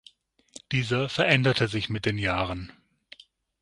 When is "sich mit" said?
1.67-2.07